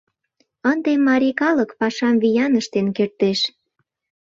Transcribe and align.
Ынде 0.71 0.91
марий 1.07 1.35
калык 1.41 1.69
пашам 1.79 2.15
виян 2.21 2.53
ыштен 2.61 2.87
кертеш. 2.97 3.39